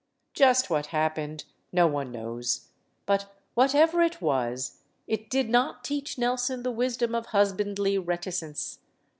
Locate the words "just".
0.33-0.71